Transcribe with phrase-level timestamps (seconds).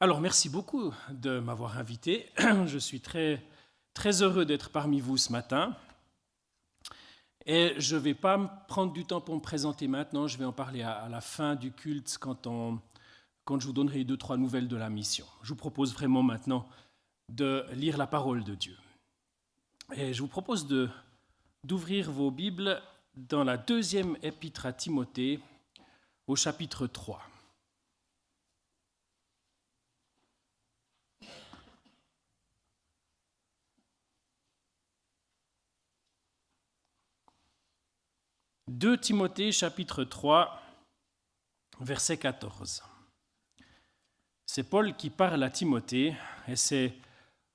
[0.00, 2.30] Alors, merci beaucoup de m'avoir invité.
[2.66, 3.44] Je suis très,
[3.94, 5.76] très heureux d'être parmi vous ce matin.
[7.46, 8.38] Et je ne vais pas
[8.68, 11.72] prendre du temps pour me présenter maintenant, je vais en parler à, la fin du
[11.72, 12.80] culte quand
[13.58, 15.24] je vous donnerai deux, trois nouvelles de la mission.
[15.42, 16.68] Je vous propose vraiment maintenant
[17.32, 18.76] de lire la parole de Dieu.
[19.96, 20.68] Et je vous propose
[21.64, 22.82] d'ouvrir vos Bibles
[23.16, 25.40] dans la deuxième épître à Timothée
[26.26, 27.22] au chapitre 3.
[38.68, 40.60] 2 Timothée chapitre 3,
[41.80, 42.82] verset 14.
[44.44, 46.14] C'est Paul qui parle à Timothée
[46.46, 46.94] et c'est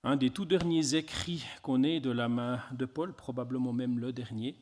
[0.04, 4.12] un des tout derniers écrits qu'on ait de la main de Paul, probablement même le
[4.12, 4.58] dernier.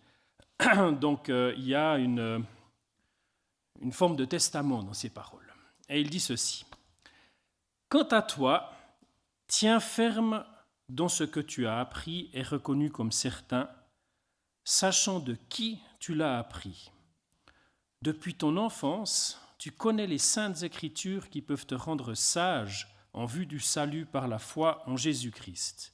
[1.00, 2.46] Donc euh, il y a une,
[3.80, 5.54] une forme de testament dans ces paroles.
[5.88, 6.66] Et il dit ceci.
[7.88, 8.74] Quant à toi,
[9.48, 10.46] tiens ferme
[10.90, 13.70] dans ce que tu as appris et reconnu comme certain,
[14.64, 16.92] sachant de qui tu l'as appris.
[18.02, 23.46] Depuis ton enfance, tu connais les saintes écritures qui peuvent te rendre sage en vue
[23.46, 25.94] du salut par la foi en Jésus-Christ.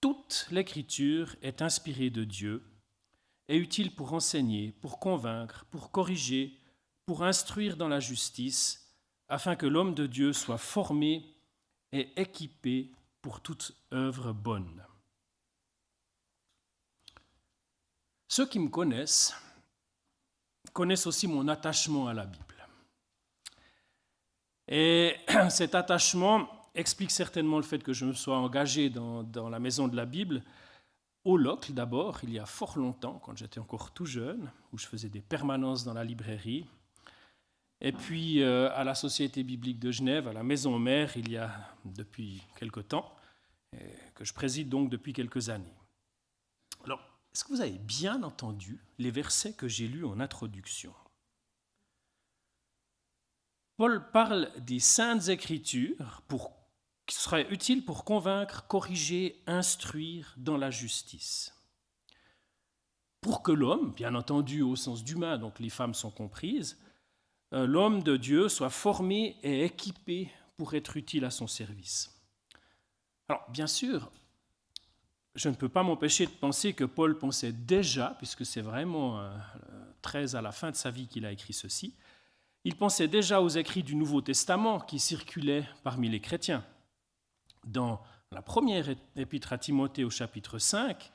[0.00, 2.64] Toute l'écriture est inspirée de Dieu
[3.48, 6.58] et utile pour enseigner, pour convaincre, pour corriger,
[7.04, 8.94] pour instruire dans la justice,
[9.28, 11.36] afin que l'homme de Dieu soit formé
[11.92, 14.84] et équipé pour toute œuvre bonne.
[18.36, 19.34] Ceux qui me connaissent
[20.74, 22.68] connaissent aussi mon attachement à la Bible.
[24.68, 25.16] Et
[25.48, 29.96] cet attachement explique certainement le fait que je me sois engagé dans, la maison de
[29.96, 30.42] la Bible
[31.24, 34.84] au Locle d'abord, il y a fort longtemps, quand j'étais encore tout jeune, où je
[34.84, 36.66] faisais des permanences dans la librairie.
[37.80, 41.38] Et puis euh, à la Société biblique de Genève, à la maison mère, il y
[41.38, 41.50] a
[41.86, 43.10] depuis quelque temps,
[44.14, 45.75] que je préside donc depuis quelques années.
[47.36, 50.94] Est-ce que vous avez bien entendu les versets que j'ai lus en introduction?
[53.76, 56.56] Paul parle des saintes écritures pour,
[57.04, 61.54] qui seraient utiles pour convaincre, corriger, instruire dans la justice.
[63.20, 66.80] Pour que l'homme, bien entendu au sens d'humain, donc les femmes sont comprises,
[67.52, 72.18] euh, l'homme de Dieu soit formé et équipé pour être utile à son service.
[73.28, 74.10] Alors, bien sûr,
[75.36, 79.30] je ne peux pas m'empêcher de penser que Paul pensait déjà, puisque c'est vraiment euh,
[80.02, 81.94] très à la fin de sa vie qu'il a écrit ceci,
[82.64, 86.64] il pensait déjà aux écrits du Nouveau Testament qui circulaient parmi les chrétiens.
[87.64, 88.02] Dans
[88.32, 91.12] la première épître à Timothée au chapitre 5,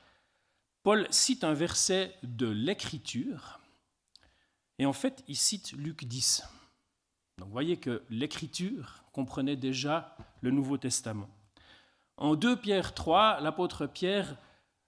[0.82, 3.60] Paul cite un verset de l'Écriture,
[4.78, 6.44] et en fait il cite Luc 10.
[7.38, 11.28] Donc vous voyez que l'Écriture comprenait déjà le Nouveau Testament.
[12.22, 14.36] En 2 Pierre 3, l'apôtre Pierre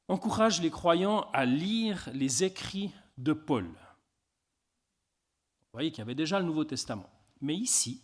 [0.06, 3.64] encourage les croyants à lire les écrits de Paul.
[3.64, 3.72] Vous
[5.72, 7.10] voyez qu'il y avait déjà le Nouveau Testament.
[7.40, 8.00] Mais ici,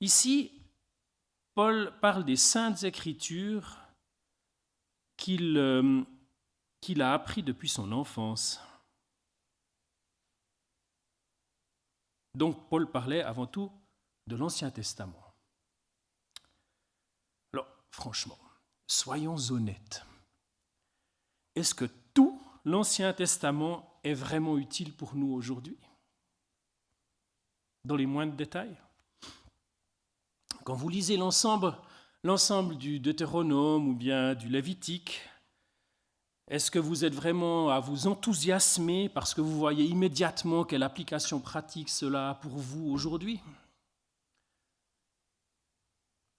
[0.00, 0.50] ici,
[1.54, 3.78] Paul parle des saintes écritures
[5.16, 6.02] qu'il euh,
[6.98, 8.60] a appris depuis son enfance.
[12.34, 13.70] Donc Paul parlait avant tout
[14.26, 15.25] de l'Ancien Testament
[17.96, 18.38] franchement,
[18.86, 20.04] soyons honnêtes.
[21.54, 25.78] Est-ce que tout l'Ancien Testament est vraiment utile pour nous aujourd'hui?
[27.86, 28.76] Dans les moindres détails?
[30.64, 31.74] Quand vous lisez l'ensemble,
[32.76, 35.22] du Deutéronome ou bien du Lévitique,
[36.48, 41.40] est-ce que vous êtes vraiment à vous enthousiasmer parce que vous voyez immédiatement quelle application
[41.40, 43.40] pratique cela a pour vous aujourd'hui?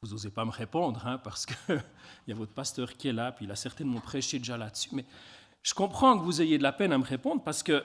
[0.02, 1.84] Vous n'osez pas me répondre, hein, parce qu'il
[2.28, 4.90] y a votre pasteur qui est là, puis il a certainement prêché déjà là-dessus.
[4.94, 5.06] Mais
[5.64, 7.84] je comprends que vous ayez de la peine à me répondre, parce que,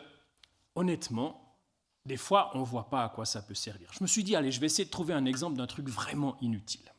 [0.74, 1.56] honnêtement,
[2.04, 3.90] des fois, on ne voit pas à quoi ça peut servir.
[3.92, 6.36] Je me suis dit, allez, je vais essayer de trouver un exemple d'un truc vraiment
[6.40, 6.92] inutile.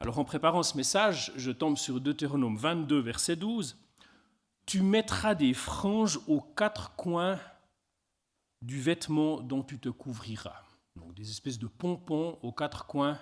[0.00, 3.78] Alors, en préparant ce message, je tombe sur Deutéronome 22, verset 12.
[4.66, 7.38] Tu mettras des franges aux quatre coins
[8.62, 10.62] du vêtement dont tu te couvriras.
[10.96, 13.18] Donc, des espèces de pompons aux quatre coins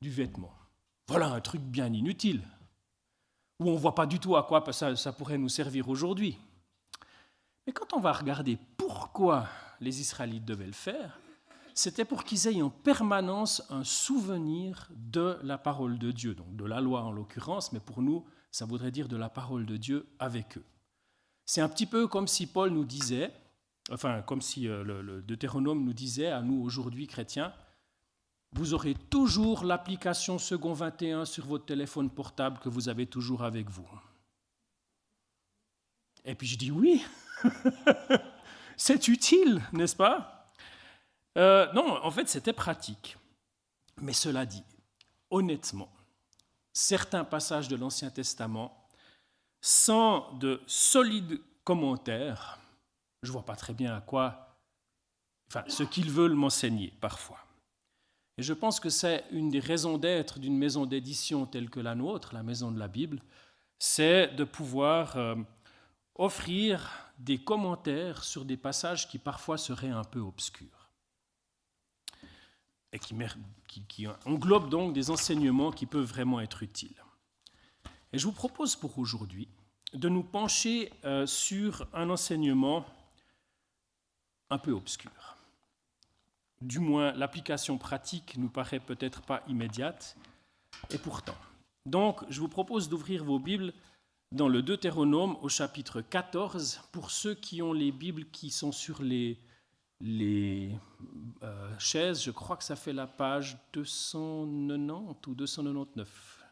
[0.00, 0.52] du vêtement.
[1.08, 2.42] Voilà un truc bien inutile,
[3.60, 6.38] où on ne voit pas du tout à quoi ça, pourrait nous servir aujourd'hui.
[7.66, 9.48] Mais quand on va regarder pourquoi
[9.80, 11.18] les Israélites devaient le faire,
[11.74, 16.64] c'était pour qu'ils aient en permanence un souvenir de la parole de Dieu, donc de
[16.64, 20.08] la loi en l'occurrence, mais pour nous, ça voudrait dire de la parole de Dieu
[20.18, 20.64] avec eux.
[21.44, 23.32] C'est un petit peu comme si Paul nous disait,
[23.90, 27.52] enfin comme si euh, le Deutéronome nous disait à nous aujourd'hui chrétiens,
[28.52, 33.68] vous aurez toujours l'application Second 21 sur votre téléphone portable que vous avez toujours avec
[33.68, 33.88] vous.
[36.24, 37.04] Et puis je dis oui,
[38.76, 40.52] c'est utile, n'est-ce pas?
[41.38, 43.16] Euh, Non, en fait, c'était pratique.
[44.00, 44.64] Mais cela dit,
[45.30, 45.90] honnêtement,
[46.72, 48.86] certains passages de l'Ancien Testament,
[49.60, 52.58] sans de solides commentaires,
[53.22, 54.58] je ne vois pas très bien à quoi,
[55.48, 57.45] enfin, ce qu'ils veulent m'enseigner parfois.
[58.38, 61.94] Et je pense que c'est une des raisons d'être d'une maison d'édition telle que la
[61.94, 63.22] nôtre, la maison de la Bible,
[63.78, 65.36] c'est de pouvoir euh,
[66.14, 70.90] offrir des commentaires sur des passages qui parfois seraient un peu obscurs
[72.92, 72.98] et
[73.88, 77.02] qui, englobent donc des enseignements qui peuvent vraiment être utiles.
[78.12, 79.48] Et je vous propose pour aujourd'hui
[79.92, 82.86] de nous pencher euh, sur un enseignement
[84.50, 85.35] un peu obscur.
[86.62, 90.16] Du moins, l'application pratique nous paraît peut-être pas immédiate,
[90.90, 91.36] et pourtant.
[91.84, 93.72] Donc, je vous propose d'ouvrir vos Bibles
[94.32, 99.02] dans le Deutéronome au chapitre 14, pour ceux qui ont les Bibles qui sont sur
[99.02, 99.38] les,
[100.02, 106.44] euh, chaises, je crois que ça fait la page 290 ou 299.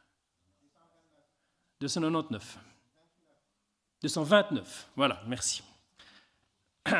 [1.80, 2.58] 299.
[4.02, 4.88] 229.
[4.96, 5.62] Voilà, merci.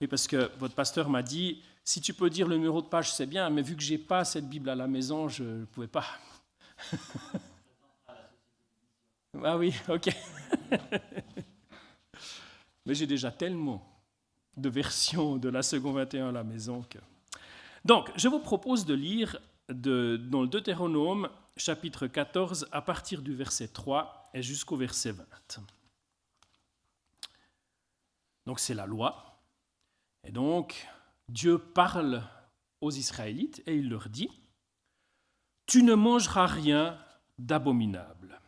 [0.00, 3.12] Oui, parce que votre pasteur m'a dit, si tu peux dire le numéro de page,
[3.12, 5.88] c'est bien, mais vu que j'ai pas cette Bible à la maison, je ne pouvais
[5.88, 6.06] pas.
[9.42, 10.08] ah oui, ok.
[12.86, 13.84] mais j'ai déjà tellement
[14.56, 16.98] de versions de la seconde 21 à la maison que...
[17.84, 23.34] Donc, je vous propose de lire de, dans le Deutéronome, chapitre 14, à partir du
[23.34, 25.24] verset 3 et jusqu'au verset 20.
[28.46, 29.27] Donc, c'est la loi.
[30.28, 30.86] Et donc,
[31.30, 32.22] Dieu parle
[32.82, 34.28] aux Israélites et il leur dit,
[35.66, 36.98] Tu ne mangeras rien
[37.38, 38.38] d'abominable.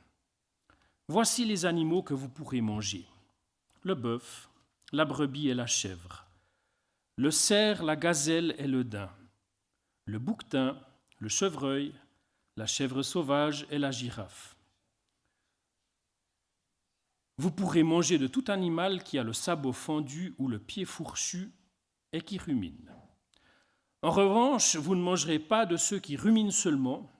[1.08, 3.06] Voici les animaux que vous pourrez manger.
[3.80, 4.50] Le bœuf,
[4.92, 6.26] la brebis et la chèvre,
[7.16, 9.10] le cerf, la gazelle et le daim,
[10.04, 10.78] le bouquetin,
[11.18, 11.94] le chevreuil,
[12.58, 14.54] la chèvre sauvage et la girafe.
[17.38, 21.54] Vous pourrez manger de tout animal qui a le sabot fendu ou le pied fourchu
[22.12, 22.90] et qui ruminent.
[24.02, 27.10] En revanche, vous ne mangerez pas de ceux qui ruminent seulement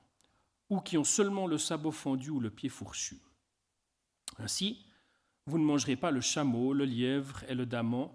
[0.70, 3.18] ou qui ont seulement le sabot fendu ou le pied fourchu.
[4.38, 4.84] Ainsi,
[5.46, 8.10] vous ne mangerez pas le chameau, le lièvre et le daman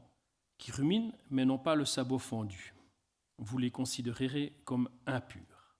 [0.58, 2.74] qui ruminent mais n'ont pas le sabot fendu.
[3.38, 5.76] Vous les considérerez comme impurs.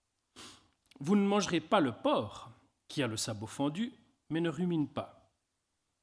[1.00, 2.50] Vous ne mangerez pas le porc
[2.88, 3.92] qui a le sabot fendu
[4.30, 5.32] mais ne rumine pas.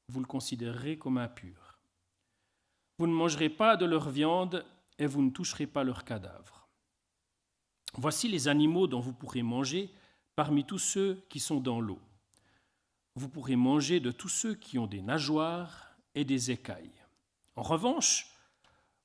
[0.08, 1.78] Vous le considérerez comme impur.
[2.98, 4.64] Vous ne mangerez pas de leur viande
[4.98, 6.68] et vous ne toucherez pas leurs cadavres.
[7.96, 9.90] Voici les animaux dont vous pourrez manger
[10.34, 12.00] parmi tous ceux qui sont dans l'eau.
[13.14, 16.90] Vous pourrez manger de tous ceux qui ont des nageoires et des écailles.
[17.54, 18.34] En revanche,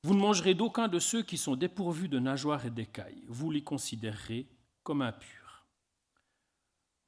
[0.03, 3.24] vous ne mangerez d'aucun de ceux qui sont dépourvus de nageoires et d'écailles.
[3.27, 4.47] Vous les considérerez
[4.83, 5.68] comme impurs.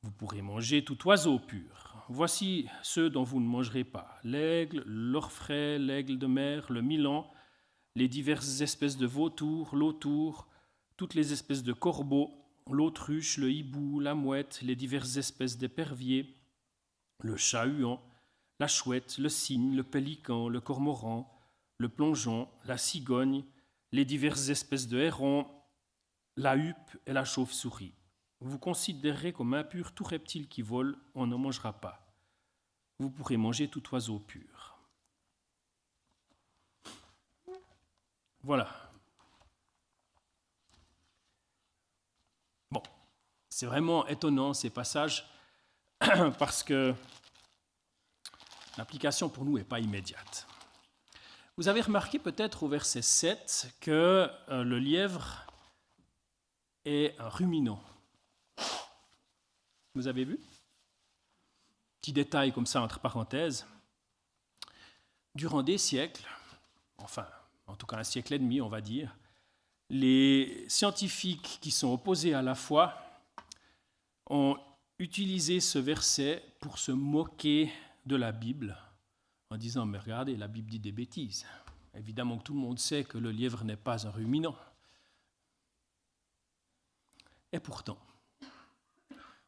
[0.04, 2.06] Vous pourrez manger tout oiseau pur.
[2.10, 7.31] Voici ceux dont vous ne mangerez pas l'aigle, l'orfraie, l'aigle de mer, le milan,
[7.96, 10.48] les diverses espèces de vautours, l'autour,
[10.98, 12.32] toutes les espèces de corbeaux,
[12.70, 16.36] l'autruche, le hibou, la mouette, les diverses espèces d'éperviers,
[17.24, 18.02] le chat-huant,
[18.60, 21.38] la chouette, le cygne, le pélican, le cormoran,
[21.78, 23.44] le plongeon, la cigogne,
[23.92, 25.48] les diverses espèces de hérons,
[26.38, 27.95] la huppe et la chauve-souris.
[28.40, 32.16] Vous considérez comme impur tout reptile qui vole, on n'en mangera pas.
[33.00, 34.70] Vous pourrez manger tout oiseau pur.
[38.44, 38.68] Voilà.
[42.71, 42.81] Bon,
[43.50, 45.30] c'est vraiment étonnant ces passages
[46.40, 46.95] parce que
[48.78, 50.48] l'application pour nous n'est pas immédiate.
[51.57, 55.45] Vous avez remarqué peut-être au verset 7 que euh, le lièvre
[56.86, 57.83] est un ruminant.
[59.94, 60.40] Vous avez vu?
[62.02, 63.68] Petit détail comme ça entre parenthèses.
[65.36, 66.28] Durant des siècles,
[66.98, 67.41] enfin en
[67.81, 69.18] tout cas un siècle et demi, on va dire,
[69.90, 72.95] les scientifiques qui sont opposés à la foi
[74.30, 74.56] ont
[75.00, 77.71] utilisé ce verset pour se moquer
[78.06, 78.78] de la Bible
[79.50, 81.47] en disant, mais regardez, la Bible dit des bêtises.
[81.95, 84.56] Évidemment que tout le monde sait que le lièvre n'est pas un ruminant.
[87.52, 87.97] Et pourtant,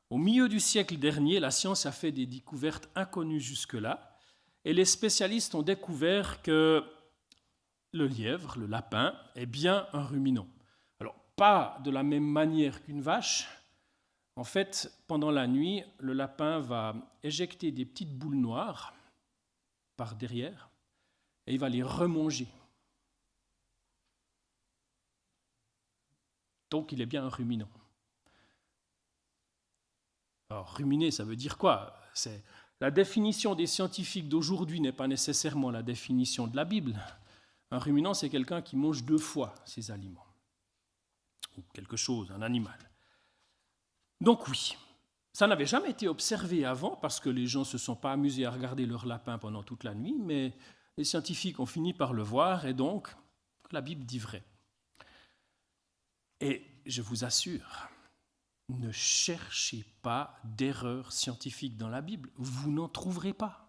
[0.10, 4.18] au milieu du siècle dernier, la science a fait des découvertes inconnues jusque-là,
[4.66, 6.84] et les spécialistes ont découvert que
[7.94, 10.48] le lièvre, le lapin, est bien un ruminant.
[11.00, 13.48] Alors, pas de la même manière qu'une vache.
[14.36, 18.94] En fait, pendant la nuit, le lapin va éjecter des petites boules noires
[19.96, 20.70] par derrière
[21.46, 22.48] et il va les remanger.
[26.72, 27.70] Donc il est bien un ruminant.
[30.50, 31.96] Alors ruminer, ça veut dire quoi?
[32.14, 32.44] C'est
[32.80, 37.00] la définition des scientifiques d'aujourd'hui n'est pas nécessairement la définition de la Bible.
[37.74, 40.28] Un ruminant, c'est quelqu'un qui mange deux fois ses aliments
[41.58, 42.78] ou quelque chose, un animal.
[44.22, 44.78] Donc oui,
[45.34, 48.46] ça n'avait jamais été observé avant parce que les gens ne se sont pas amusés
[48.46, 50.54] à regarder leur lapin pendant toute la nuit, mais
[50.98, 53.10] les scientifiques ont fini par le voir et donc
[53.72, 54.44] la Bible dit vrai.
[56.42, 57.90] Et je vous assure,
[58.70, 63.63] ne cherchez pas d'erreurs scientifiques dans la Bible, vous n'en trouverez pas.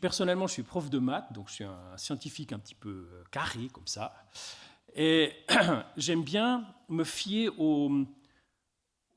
[0.00, 3.24] Personnellement, je suis prof de maths, donc je suis un scientifique un petit peu euh,
[3.30, 4.14] carré comme ça.
[4.94, 5.32] Et
[5.96, 8.06] j'aime bien me fier aux,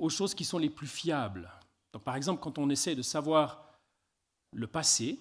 [0.09, 1.49] choses qui sont les plus fiables.
[1.93, 3.79] Donc, par exemple, quand on essaie de savoir
[4.53, 5.17] le passé,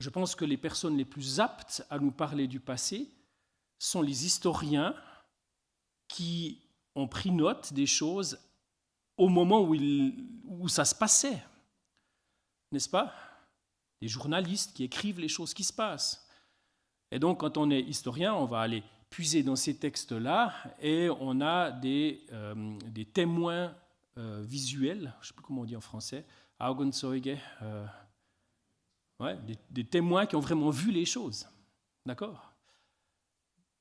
[0.00, 3.08] je pense que les personnes les plus aptes à nous parler du passé
[3.78, 4.94] sont les historiens
[6.08, 6.60] qui
[6.94, 8.38] ont pris note des choses
[9.16, 11.42] au moment où ça se passait.
[12.72, 13.14] N'est-ce pas?
[14.00, 16.28] Des journalistes qui écrivent les choses qui se passent.
[17.10, 21.40] Et donc, quand on est historien, on va aller puiser dans ces textes-là et on
[21.40, 22.76] a des, euh,
[23.12, 23.74] témoins
[24.18, 26.24] euh, visuels, je ne sais plus comment on dit en français,
[26.58, 27.86] Augenzeuge, euh,
[29.20, 31.46] ouais, des, des, témoins qui ont vraiment vu les choses.
[32.04, 32.52] D'accord?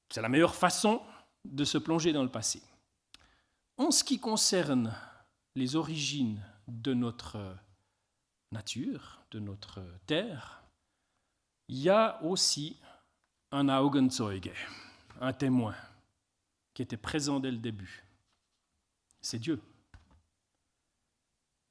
[0.09, 1.01] C'est la meilleure façon
[1.43, 2.61] de se plonger dans le passé.
[3.77, 4.95] En ce qui concerne
[5.55, 7.55] les origines de notre
[8.51, 10.63] nature, de notre terre,
[11.67, 12.79] il y a aussi
[13.51, 14.67] un Augenzeuge,
[15.19, 15.75] un témoin,
[16.73, 18.05] qui était présent dès le début.
[19.21, 19.61] C'est Dieu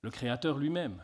[0.02, 1.02] le Créateur lui-même.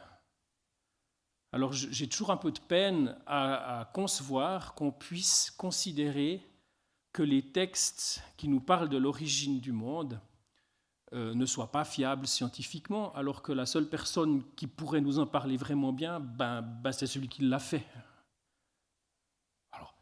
[1.52, 6.46] Alors j'ai toujours un peu de peine à, concevoir qu'on puisse considérer
[7.14, 10.20] que les textes qui nous parlent de l'origine du monde
[11.12, 15.26] euh, ne soient pas fiables scientifiquement, alors que la seule personne qui pourrait nous en
[15.26, 17.84] parler vraiment bien, ben, ben c'est celui qui l'a fait.
[19.72, 19.92] Alors,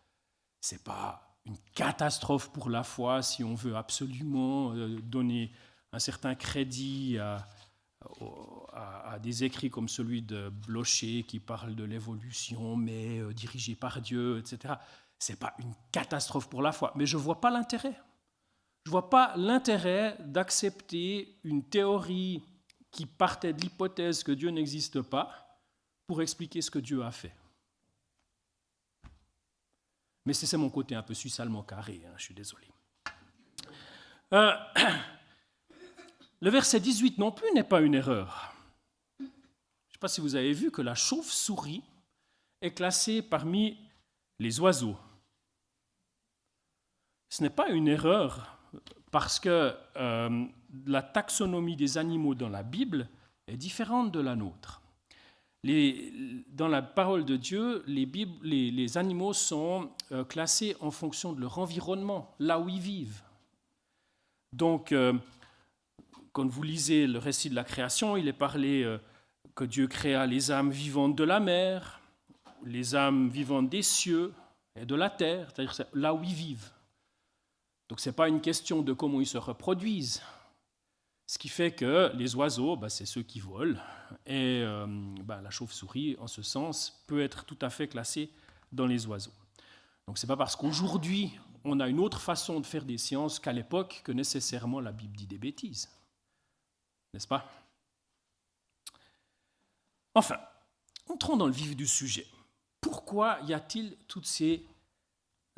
[0.60, 5.50] ce n'est pas une catastrophe pour la foi si on veut absolument euh, donner
[5.92, 7.48] un certain crédit à,
[9.22, 14.38] des écrits comme celui de Blocher qui parle de l'évolution, mais euh, dirigé par Dieu,
[14.38, 14.74] etc.
[15.18, 17.98] Ce n'est pas une catastrophe pour la foi, mais je ne vois pas l'intérêt.
[18.88, 22.42] Je ne vois pas l'intérêt d'accepter une théorie
[22.90, 25.60] qui partait de l'hypothèse que Dieu n'existe pas
[26.06, 27.34] pour expliquer ce que Dieu a fait.
[30.24, 32.66] Mais c'est mon côté un peu suisse allemand carré, hein, je suis désolé.
[34.32, 34.54] Euh,
[36.40, 38.54] Le verset 18 non plus n'est pas une erreur.
[39.18, 39.28] Je ne
[39.92, 41.84] sais pas si vous avez vu que la chauve-souris
[42.62, 43.76] est classée parmi
[44.38, 44.96] les oiseaux.
[47.28, 48.57] Ce n'est pas une erreur
[49.10, 50.44] parce que euh,
[50.86, 53.08] la taxonomie des animaux dans la Bible
[53.46, 54.82] est différente de la nôtre.
[55.64, 62.34] dans la parole de Dieu, les, animaux sont euh, classés en fonction de leur environnement,
[62.38, 63.22] là où ils vivent.
[64.52, 65.12] Donc, euh,
[66.32, 68.98] quand vous lisez le récit de la création, il est parlé
[69.54, 72.00] que Dieu créa les âmes vivantes de la mer,
[72.64, 74.32] les âmes vivantes des cieux
[74.76, 76.70] et de la terre, c'est-à-dire là où ils vivent.
[77.88, 80.22] Donc ce n'est pas une question de comment ils se reproduisent.
[81.26, 83.78] Ce qui fait que les oiseaux, bah, c'est ceux qui volent,
[84.24, 84.86] et euh,
[85.24, 88.30] bah, la chauve-souris, en ce sens, peut être tout à fait classée
[88.72, 89.32] dans les oiseaux.
[90.06, 93.38] Donc ce n'est pas parce qu'aujourd'hui on a une autre façon de faire des sciences
[93.38, 95.90] qu'à l'époque que nécessairement la Bible dit des bêtises
[97.14, 97.50] n'est-ce pas?
[100.14, 100.38] Enfin,
[101.08, 102.26] entrons dans le vif du sujet.
[102.80, 104.64] Pourquoi y a-t-il toutes ces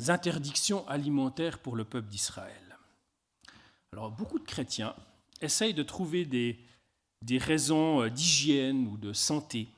[0.09, 2.79] interdictions alimentaires pour le peuple d'Israël
[3.93, 4.95] Alors, beaucoup de chrétiens
[5.43, 6.59] essayent de trouver des,
[7.23, 9.69] des raisons euh, d'hygiène ou de santé.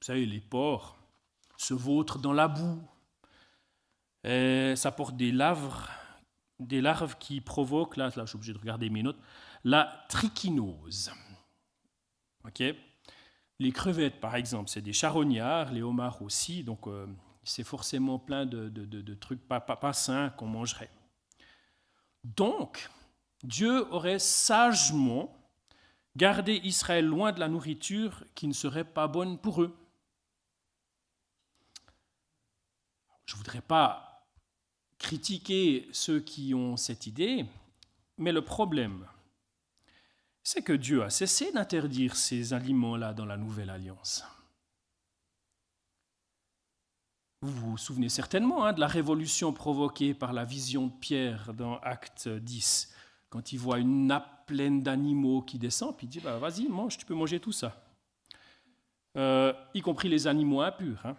[0.00, 0.96] Vous savez, les porcs
[1.56, 2.80] se vautrent dans la boue,
[4.24, 5.88] et ça porte des larves,
[6.60, 9.18] des larves qui provoquent, là, là je suis obligé de regarder mes notes,
[9.64, 11.10] la trichinose.
[13.58, 17.06] les crevettes, par exemple, c'est des charognards, les homards aussi, donc euh,
[17.48, 20.90] c'est forcément plein de, trucs pas, pas, sains qu'on mangerait.
[22.22, 22.90] Donc,
[23.42, 25.34] Dieu aurait sagement
[26.14, 29.74] gardé Israël loin de la nourriture qui ne serait pas bonne pour eux.
[33.24, 34.26] Je ne voudrais pas
[34.98, 37.46] critiquer ceux qui ont cette idée,
[38.18, 39.06] Mais le problème,
[40.42, 44.24] c'est que Dieu a cessé d'interdire ces aliments-là dans la Nouvelle Alliance.
[47.40, 51.78] Vous vous souvenez certainement hein, de la révolution provoquée par la vision de Pierre dans
[51.78, 52.92] Acte 10,
[53.30, 56.98] quand il voit une nappe pleine d'animaux qui descend, puis il dit bah, Vas-y, mange,
[56.98, 57.80] tu peux manger tout ça.
[59.16, 61.06] Euh, y compris les animaux impurs.
[61.06, 61.16] Hein.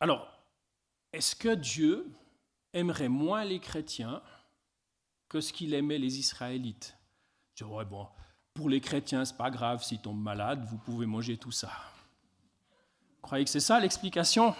[0.00, 0.30] Alors,
[1.12, 2.10] est-ce que Dieu
[2.72, 4.22] aimerait moins les chrétiens
[5.28, 6.96] que ce qu'il aimait les Israélites?
[7.54, 8.08] Je dis, bon,
[8.60, 11.70] pour les chrétiens, c'est pas grave s'ils tombent malades, vous pouvez manger tout ça.
[13.14, 14.54] Vous croyez que c'est ça l'explication?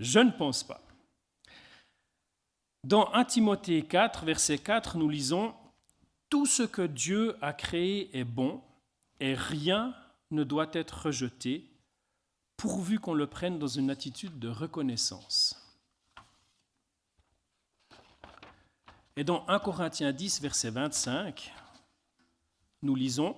[0.00, 0.80] Je ne pense pas.
[2.82, 5.54] Dans 1 Timothée 4, verset 4, nous lisons
[6.28, 8.60] Tout ce que Dieu a créé est bon,
[9.20, 9.94] et rien
[10.32, 11.70] ne doit être rejeté,
[12.56, 15.60] pourvu qu'on le prenne dans une attitude de reconnaissance.
[19.14, 21.52] Et dans 1 Corinthiens 10, verset 25,
[22.84, 23.36] nous lisons,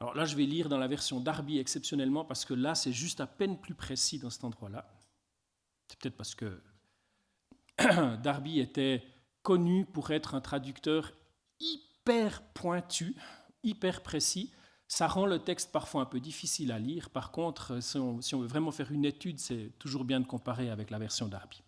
[0.00, 3.20] alors là je vais lire dans la version Darby exceptionnellement parce que là c'est juste
[3.20, 4.86] à peine plus précis dans cet endroit-là.
[5.88, 6.60] C'est peut-être parce que
[8.22, 9.02] Darby était
[9.42, 11.12] connu pour être un traducteur
[11.60, 13.16] hyper pointu,
[13.62, 14.52] hyper précis.
[14.88, 17.10] Ça rend le texte parfois un peu difficile à lire.
[17.10, 20.90] Par contre, si on, veut vraiment faire une étude, c'est toujours bien de comparer avec
[20.90, 21.62] la version Darby.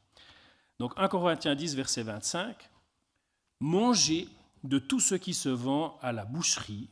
[0.78, 2.70] Donc 1 Corinthiens 10, verset 25.
[3.60, 4.28] Mangez
[4.64, 6.88] de tout ce qui se vend à la boucherie,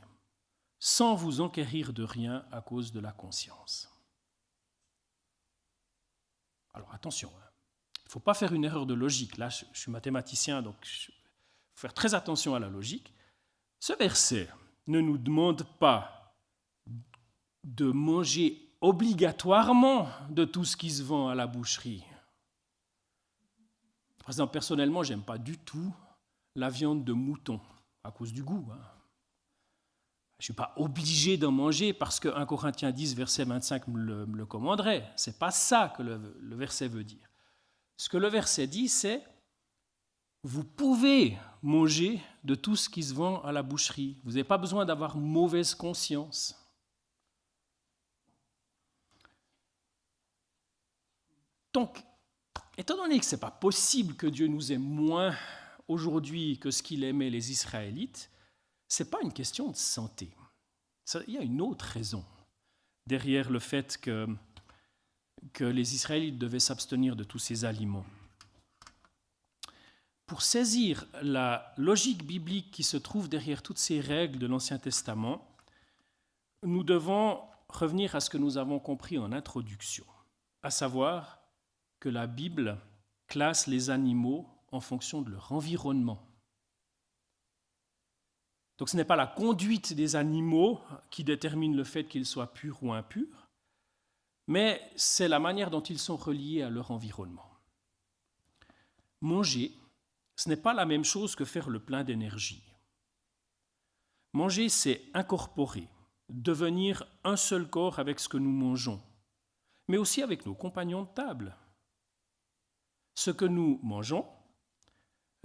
[0.79, 3.91] sans vous enquérir de rien à cause de la conscience.
[6.75, 7.49] Alors attention, hein.
[8.05, 9.39] il ne faut pas faire une erreur de logique.
[9.39, 11.13] Là, je, suis mathématicien, donc il
[11.75, 13.13] faut faire très attention à la logique.
[13.81, 14.49] Ce verset
[14.87, 16.37] ne nous demande pas
[17.65, 22.05] de manger obligatoirement de tout ce qui se vend à la boucherie.
[24.19, 25.95] Par exemple, personnellement, j'aime pas du tout
[26.57, 27.61] la viande de mouton
[28.03, 28.69] à cause du goût.
[28.73, 28.81] Hein.
[30.39, 34.25] Je ne suis pas obligé d'en manger parce que 1 Corinthiens 10, verset 25 me
[34.25, 35.11] le, commanderait.
[35.17, 37.27] Ce n'est pas ça que le, le verset veut dire.
[37.97, 39.23] Ce que le verset dit, c'est
[40.43, 44.19] vous pouvez manger de tout ce qui se vend à la boucherie.
[44.25, 46.55] Vous n'avez pas besoin d'avoir mauvaise conscience.
[51.73, 52.07] Donc,
[52.79, 55.35] Étant donné que ce n'est pas possible que Dieu nous aime moins
[55.89, 58.31] aujourd'hui que ce qu'il aimait les Israélites,
[58.89, 60.31] ce n'est pas une question de santé.
[61.27, 62.25] Il y a une autre raison
[63.07, 64.27] derrière le fait que,
[65.53, 68.07] que les Israélites devaient s'abstenir de tous ces aliments.
[70.27, 75.47] Pour saisir la logique biblique qui se trouve derrière toutes ces règles de l'Ancien Testament,
[76.65, 80.05] nous devons revenir à ce que nous avons compris en introduction,
[80.65, 81.41] à savoir
[82.01, 82.79] que la Bible
[83.29, 86.23] classe les animaux en fonction de leur environnement.
[88.79, 92.83] Donc ce n'est pas la conduite des animaux qui détermine le fait qu'ils soient purs
[92.83, 93.49] ou impurs,
[94.47, 97.51] mais c'est la manière dont ils sont reliés à leur environnement.
[99.23, 99.73] Manger,
[100.37, 102.63] ce n'est pas la même chose que faire le plein d'énergie.
[104.35, 105.89] Manger, c'est incorporer,
[106.29, 109.03] devenir un seul corps avec ce que nous mangeons,
[109.89, 111.57] mais aussi avec nos compagnons de table,
[113.15, 114.27] ce que nous mangeons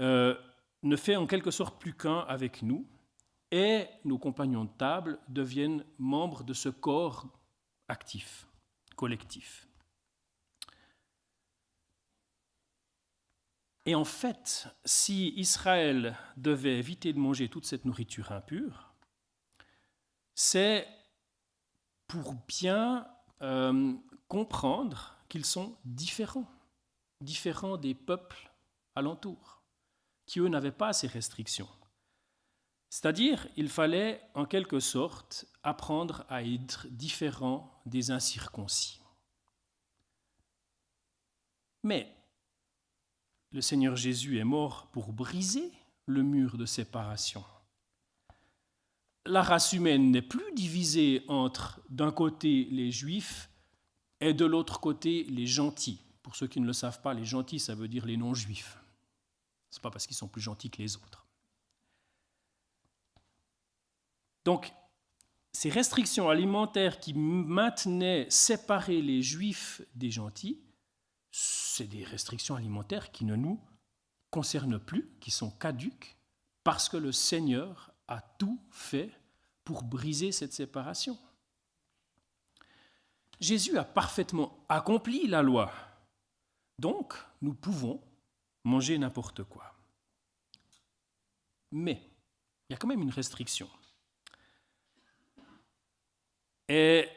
[0.01, 0.35] euh,
[0.83, 2.87] ne fait en quelque sorte plus qu'un avec nous,
[3.51, 7.27] et nos compagnons de table deviennent membres de ce corps
[7.87, 8.47] actif,
[8.95, 9.67] collectif.
[13.85, 18.93] Et en fait, si Israël devait éviter de manger toute cette nourriture impure,
[20.35, 20.87] c'est
[22.07, 23.07] pour bien
[23.41, 23.93] euh,
[24.27, 26.47] comprendre qu'ils sont différents
[27.21, 28.51] différents des peuples
[28.95, 29.60] alentours,
[30.25, 31.67] qui eux n'avaient pas ces restrictions.
[32.89, 38.99] C'est-à-dire, il fallait en quelque sorte apprendre à être différent des incirconcis.
[41.83, 42.13] Mais
[43.51, 45.71] le Seigneur Jésus est mort pour briser
[46.05, 47.43] le mur de séparation.
[49.25, 53.49] La race humaine n'est plus divisée entre d'un côté les juifs
[54.19, 56.01] et de l'autre côté les gentils.
[56.23, 58.80] Pour ceux qui ne le savent pas, les gentils, ça veut dire les non-juifs.
[59.71, 61.25] Ce n'est pas parce qu'ils sont plus gentils que les autres.
[64.45, 64.71] Donc,
[65.53, 70.61] ces restrictions alimentaires qui maintenaient séparer les juifs des gentils,
[71.31, 73.59] c'est des restrictions alimentaires qui ne nous
[74.29, 76.17] concernent plus, qui sont caduques,
[76.63, 79.11] parce que le Seigneur a tout fait
[79.63, 81.17] pour briser cette séparation.
[83.39, 85.71] Jésus a parfaitement accompli la loi
[86.79, 88.01] Donc, nous pouvons
[88.63, 89.73] manger n'importe quoi.
[91.71, 92.01] Mais,
[92.69, 93.69] il y a quand même une restriction.
[96.67, 97.09] Et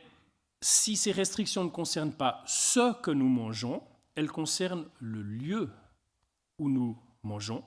[0.61, 3.83] si ces restrictions ne concernent pas ce que nous mangeons,
[4.15, 5.71] elles concernent le lieu
[6.59, 7.65] où nous mangeons,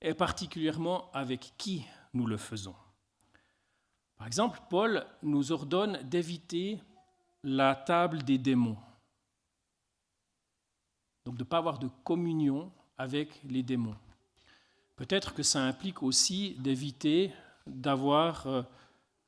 [0.00, 2.74] et particulièrement avec qui nous le faisons.
[4.16, 6.80] Par exemple, Paul nous ordonne d'éviter
[7.42, 8.76] la table des démons.
[11.24, 13.96] Donc de ne pas avoir de communion avec les démons.
[14.96, 17.32] Peut-être que ça implique aussi d'éviter
[17.66, 18.62] d'avoir, euh,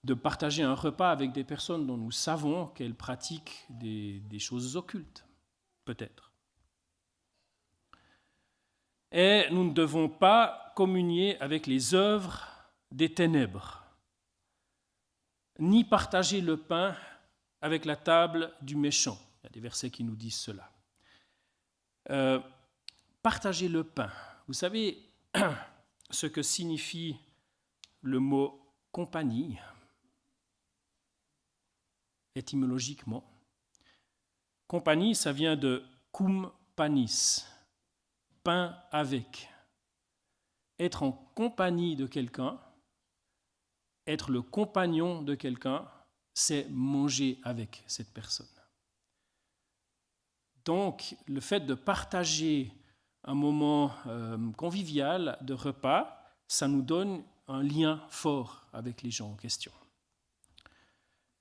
[0.04, 5.24] de partager un repas avec des personnes dont nous savons qu'elles pratiquent des, choses occultes.
[5.86, 6.32] Peut-être.
[9.10, 12.46] Et nous ne devons pas communier avec les œuvres
[12.90, 13.86] des ténèbres,
[15.58, 16.94] ni partager le pain
[17.62, 19.18] avec la table du méchant.
[19.40, 20.70] Il y a des versets qui nous disent cela.
[22.10, 22.38] Euh,
[23.22, 24.10] partager le pain.
[24.46, 25.02] Vous savez
[26.10, 27.16] ce que signifie
[28.02, 29.58] le mot compagnie
[32.34, 33.24] étymologiquement
[34.66, 37.44] Compagnie, ça vient de cum panis,
[38.42, 39.50] pain avec.
[40.78, 42.58] Être en compagnie de quelqu'un,
[44.06, 45.86] être le compagnon de quelqu'un,
[46.32, 48.48] c'est manger avec cette personne.
[50.64, 52.72] Donc, le fait de partager
[53.24, 59.30] un moment euh, convivial de repas, ça nous donne un lien fort avec les gens
[59.30, 59.72] en question.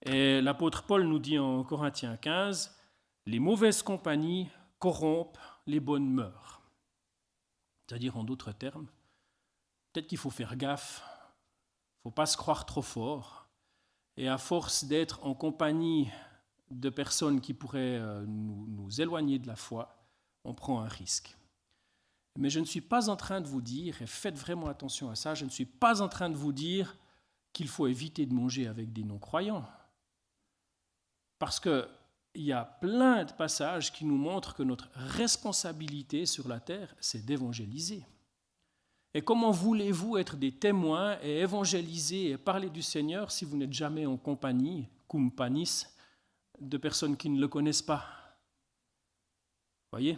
[0.03, 2.75] Et l'apôtre Paul nous dit en Corinthiens 15,
[3.27, 6.61] les mauvaises compagnies corrompent les bonnes mœurs.
[7.87, 8.87] C'est-à-dire, en d'autres termes,
[9.91, 13.47] peut-être qu'il faut faire gaffe, il ne faut pas se croire trop fort,
[14.17, 16.09] et à force d'être en compagnie
[16.69, 19.95] de personnes qui pourraient euh, nous, éloigner de la foi,
[20.43, 21.37] on prend un risque.
[22.37, 25.15] Mais je ne suis pas en train de vous dire, et faites vraiment attention à
[25.15, 26.97] ça, je ne suis pas en train de vous dire
[27.53, 29.67] qu'il faut éviter de manger avec des non-croyants.
[31.39, 31.87] Parce qu'il
[32.35, 37.25] y a plein de passages qui nous montrent que notre responsabilité sur la terre, c'est
[37.25, 38.05] d'évangéliser.
[39.13, 43.73] Et comment voulez-vous être des témoins et évangéliser et parler du Seigneur si vous n'êtes
[43.73, 45.85] jamais en compagnie, cum panis,
[46.61, 48.05] de personnes qui ne le connaissent pas?
[49.91, 50.17] Voyez?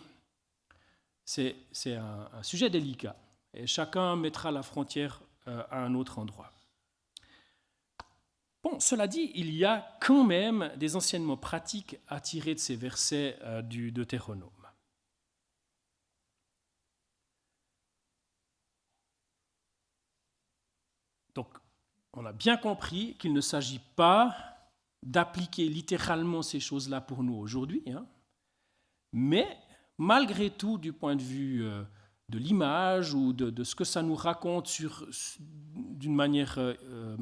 [1.25, 1.55] C'est
[1.95, 3.15] un, sujet délicat
[3.53, 6.51] et chacun mettra la frontière euh, à un autre endroit.
[8.63, 12.75] Bon, cela dit, il y a quand même des enseignements pratiques à tirer de ces
[12.75, 14.49] versets euh, du Deutéronome.
[21.35, 21.47] Donc,
[22.13, 24.35] on a bien compris qu'il ne s'agit pas
[25.01, 28.05] d'appliquer littéralement ces choses-là pour nous aujourd'hui, hein.
[29.11, 29.57] mais
[29.97, 31.83] malgré tout, du point de vue euh,
[32.29, 34.71] de l'image ou de, ce que ça nous raconte
[35.67, 37.17] d'une manière euh, euh,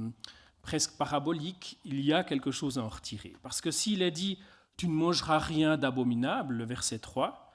[0.62, 3.36] presque parabolique, il y a quelque chose à en retirer.
[3.42, 4.38] Parce que s'il est dit
[4.78, 7.54] tu ne mangeras rien d'abominable, le verset 3,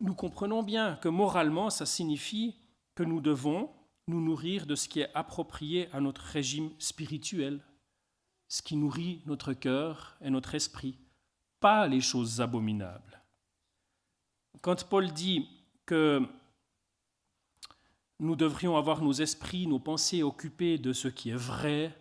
[0.00, 2.54] nous comprenons bien que moralement, ça signifie
[2.94, 3.70] que nous devons
[4.06, 7.60] nous nourrir de ce qui est approprié à notre régime spirituel,
[8.48, 10.98] ce qui nourrit notre cœur et notre esprit,
[11.58, 13.07] pas les choses abominables.
[14.60, 15.48] Quand Paul dit
[15.86, 16.22] que
[18.18, 21.96] nous devrions avoir nos esprits, nos pensées occupées de ce qui est vrai,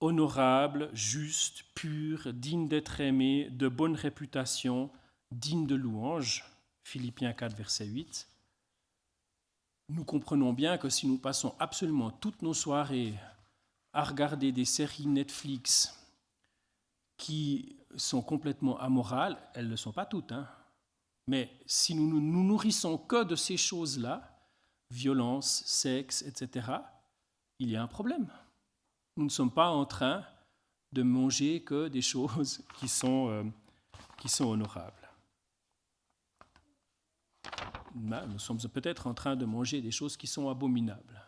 [0.00, 4.90] honorable, juste, pur, digne d'être aimé, de bonne réputation,
[5.30, 6.44] digne de louange,
[6.82, 8.28] Philippiens 4, verset 8,
[9.88, 13.14] nous comprenons bien que si nous passons absolument toutes nos soirées
[13.92, 15.98] à regarder des séries Netflix
[17.16, 20.48] qui sont complètement amorales, elles ne le sont pas toutes, hein.
[21.26, 24.38] Mais si nous ne nous nourrissons que de ces choses-là,
[24.90, 26.68] violence, sexe, etc.,
[27.58, 28.28] il y a un problème.
[29.16, 30.24] Nous ne sommes pas en train
[30.92, 33.44] de manger que des choses qui sont, euh,
[34.18, 34.92] qui sont honorables.
[37.94, 41.24] Nous sommes peut-être en train de manger des choses qui sont abominables.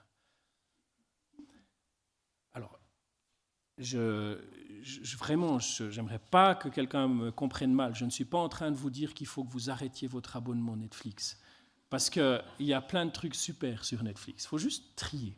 [3.79, 4.39] je,
[4.83, 5.59] je vraiment,
[6.31, 7.95] pas que quelqu'un me comprenne mal.
[7.95, 10.37] Je ne suis pas en train de vous dire qu'il faut que vous arrêtiez votre
[10.37, 11.41] abonnement Netflix.
[11.89, 14.45] Parce qu'il y a plein de trucs super sur Netflix.
[14.45, 15.37] Il faut juste trier.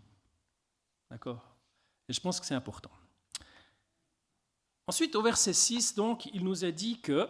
[1.11, 1.57] D'accord?
[2.09, 2.91] Et je pense que c'est important.
[4.87, 7.29] Ensuite, au verset 6, donc, il nous a dit que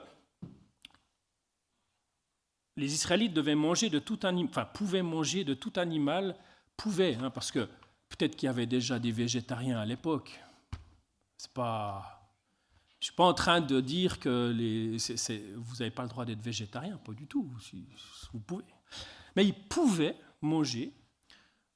[2.76, 6.36] les Israélites devaient manger de tout animal, enfin, pouvaient manger de tout animal,
[6.76, 7.68] pouvaient, hein, parce que
[8.08, 10.40] peut-être qu'il y avait déjà des végétariens à l'époque,
[11.38, 12.14] c'est pas.
[13.00, 14.50] Je ne suis pas en train de dire que
[15.56, 17.48] vous n'avez pas le droit d'être végétarien, pas du tout,
[18.32, 18.64] vous pouvez.
[19.36, 20.92] Mais ils pouvaient manger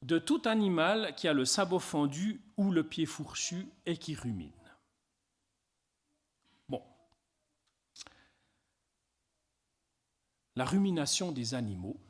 [0.02, 4.50] de tout animal qui a le sabot fendu ou le pied fourchu et qui rumine.
[6.68, 6.82] Bon.
[10.56, 12.00] La rumination des animaux,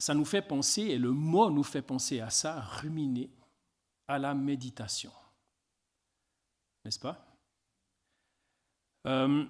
[0.00, 3.30] ça nous fait penser, et le mot nous fait penser à ça, ruminer,
[4.08, 5.12] à la méditation.
[6.84, 7.24] N'est-ce pas?
[9.06, 9.44] Euh,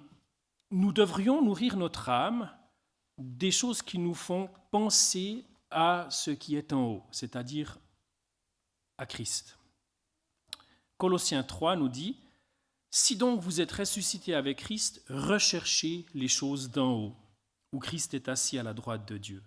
[0.71, 2.49] Nous devrions nourrir notre âme
[3.17, 7.79] des choses qui nous font penser à ce qui est en haut, c'est-à-dire
[8.97, 9.57] à Christ.
[10.97, 12.17] Colossiens 3 nous dit,
[12.89, 17.15] Si donc vous êtes ressuscité avec Christ, recherchez les choses d'en haut,
[17.73, 19.43] où Christ est assis à la droite de Dieu.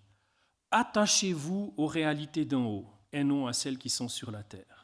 [0.71, 4.78] Attachez-vous aux réalités d'en haut et non à celles qui sont sur la terre.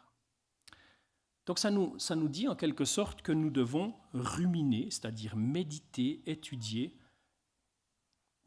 [1.46, 6.22] Donc ça nous, ça nous dit en quelque sorte que nous devons ruminer, c'est-à-dire méditer,
[6.26, 6.96] étudier,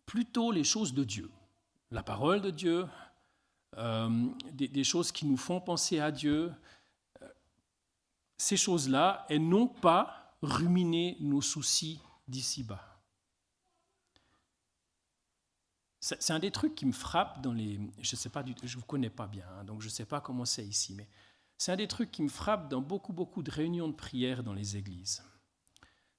[0.06, 1.30] plutôt les choses de Dieu,
[1.92, 2.88] la parole de Dieu,
[3.78, 6.52] euh, des, choses qui nous font penser à Dieu,
[8.38, 12.84] ces choses-là, et non pas ruminer nos soucis d'ici-bas.
[16.00, 17.80] C'est un des trucs qui me frappe dans les...
[18.00, 20.22] Je sais pas, je ne vous connais pas bien, hein, donc je ne sais pas
[20.22, 21.10] comment c'est ici, mais
[21.58, 24.54] c'est un des trucs qui me frappe dans beaucoup, beaucoup de réunions de prière dans
[24.54, 25.24] les églises.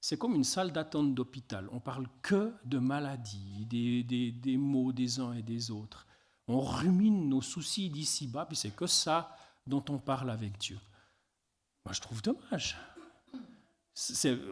[0.01, 1.67] C'est comme une salle d'attente d'hôpital.
[1.71, 6.07] On parle que de maladies, des, des, des, maux des uns et des autres.
[6.47, 9.35] On rumine nos soucis d'ici-bas, puis c'est que ça
[9.67, 10.79] dont on parle avec Dieu.
[11.85, 12.77] Moi, je trouve dommage.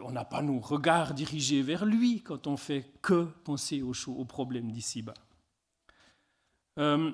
[0.04, 4.70] on n'a pas nos regards dirigés vers lui quand on fait que penser aux, problèmes
[4.70, 5.14] d'ici-bas.
[6.78, 7.12] Euh,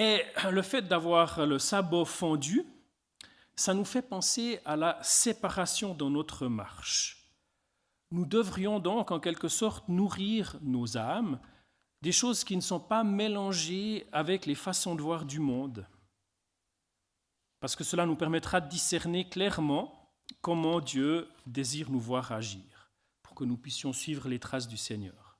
[0.00, 2.64] et le fait d'avoir le sabot fondu,
[3.54, 7.30] ça nous fait penser à la séparation dans notre marche.
[8.10, 11.38] Nous devrions donc en quelque sorte nourrir nos âmes
[12.00, 15.86] des choses qui ne sont pas mélangées avec les façons de voir du monde,
[17.60, 22.90] parce que cela nous permettra de discerner clairement comment Dieu désire nous voir agir,
[23.22, 25.38] pour que nous puissions suivre les traces du Seigneur.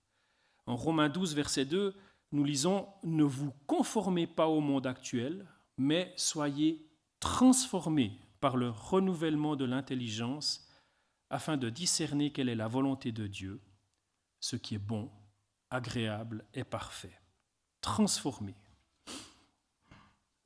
[0.66, 1.96] En Romains 12, verset 2,
[2.32, 6.86] nous lisons⁇ Ne vous conformez pas au monde actuel, mais soyez
[7.18, 10.68] transformés par le renouvellement de l'intelligence
[11.28, 13.60] afin de discerner quelle est la volonté de Dieu,
[14.40, 15.10] ce qui est bon,
[15.70, 17.18] agréable et parfait.
[17.80, 18.56] Transformés.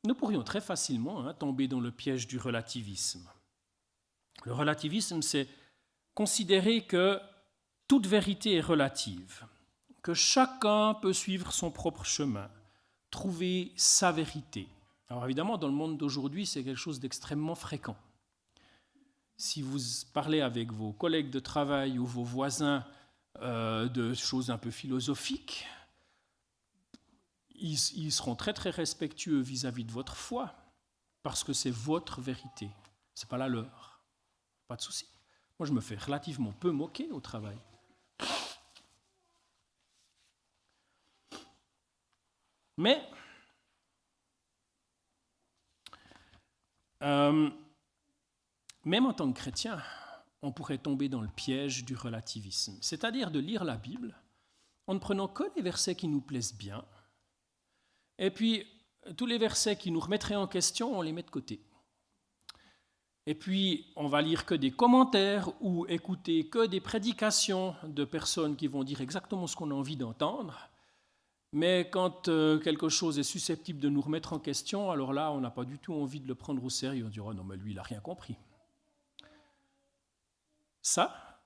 [0.05, 3.27] Nous pourrions très facilement hein, tomber dans le piège du relativisme.
[4.45, 5.49] Le relativisme, c'est
[6.15, 7.19] considérer que
[7.89, 9.47] toute vérité est relative,
[10.05, 12.51] que chacun peut suivre son propre chemin,
[13.11, 14.69] trouver sa vérité.
[15.09, 17.97] Alors évidemment, dans le monde d'aujourd'hui, c'est quelque chose d'extrêmement fréquent.
[19.39, 19.79] Si vous
[20.13, 22.85] parlez avec vos collègues de travail ou vos voisins
[23.41, 25.67] euh, de choses un peu philosophiques,
[27.55, 30.55] ils, seront très très respectueux vis-à-vis de votre foi,
[31.23, 32.69] parce que c'est votre vérité,
[33.15, 34.03] c'est pas la leur.
[34.69, 35.09] Pas de souci.
[35.59, 37.57] Moi, je me fais relativement peu moquer au travail.
[42.77, 43.09] Mais
[47.05, 47.51] Euh,
[48.85, 49.83] même en tant que chrétien,
[50.43, 54.17] on pourrait tomber dans le piège du relativisme, c'est-à-dire de lire la Bible
[54.87, 56.85] en ne prenant que les versets qui nous plaisent bien,
[58.19, 58.67] et puis
[59.19, 61.61] tous les versets qui nous remettraient en question, on les met de côté.
[63.27, 68.55] Et puis, on va lire que des commentaires ou écouter que des prédications de personnes
[68.55, 70.69] qui vont dire exactement ce qu'on a envie d'entendre,
[71.55, 75.41] mais quand euh, quelque chose est susceptible de nous remettre en question, alors là, on
[75.41, 77.07] n'a pas du tout envie de le prendre au sérieux.
[77.07, 78.37] On dira, non, mais lui, il n'a rien compris.
[80.83, 81.45] Ça,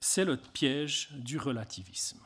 [0.00, 2.20] c'est le piège du relativisme.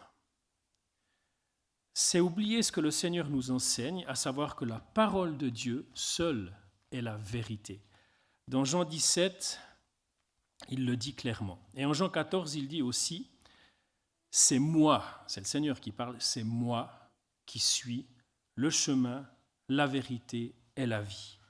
[1.93, 5.87] C'est oublier ce que le Seigneur nous enseigne, à savoir que la parole de Dieu
[5.93, 6.57] seule
[6.91, 7.83] est la vérité.
[8.49, 9.61] Dans Jean 17,
[10.71, 11.59] il le dit clairement.
[11.75, 13.31] Et en Jean 14, il dit aussi,
[14.31, 16.97] c'est moi, c'est le Seigneur qui parle, c'est moi
[17.51, 18.07] qui suit
[18.55, 19.29] le chemin,
[19.69, 21.41] la vérité et la vie.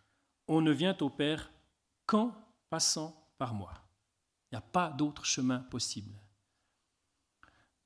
[0.48, 1.52] On ne vient au Père
[2.06, 2.34] qu'en
[2.70, 3.74] passant par moi.
[4.50, 6.14] Il n'y a pas d'autre chemin possible.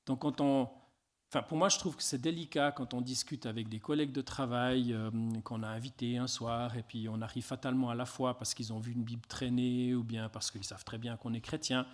[0.06, 4.20] Donc pour moi, je trouve que c'est délicat quand on discute avec des collègues de
[4.20, 5.10] travail euh,
[5.42, 8.72] qu'on a invités un soir et puis on arrive fatalement à la fois parce qu'ils
[8.72, 11.84] ont vu une Bible traîner ou bien parce qu'ils savent très bien qu'on est chrétien.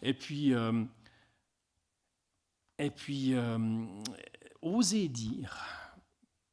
[0.00, 0.82] Et puis, euh,
[2.78, 3.58] et puis euh,
[4.62, 5.56] oser dire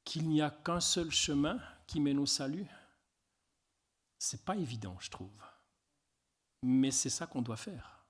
[0.04, 2.68] qu'il n'y a qu'un seul chemin qui mène au salut
[4.18, 5.44] C'est pas évident, je trouve.
[6.62, 8.04] Mais c'est ça qu'on doit faire.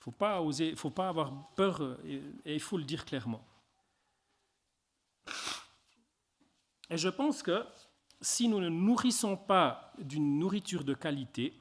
[0.00, 3.46] Il faut pas oser, faut pas avoir peur et il faut le dire clairement.
[6.90, 7.64] Et je pense que
[8.20, 11.58] si nous ne nourrissons pas d'une nourriture de qualité,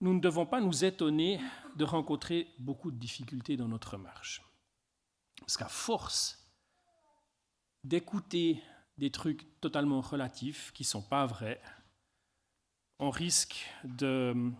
[0.00, 1.40] nous ne devons pas nous étonner
[1.76, 4.42] de rencontrer beaucoup de difficultés dans notre marche.
[5.40, 6.44] Parce qu'à force
[7.82, 8.62] d'écouter
[8.98, 11.60] des trucs totalement relatifs qui ne sont pas vrais,
[12.98, 14.52] on risque de,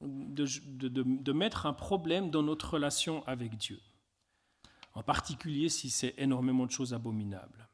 [0.00, 3.80] de, de, mettre un problème dans notre relation avec Dieu,
[4.94, 7.68] en particulier si c'est énormément de choses abominables.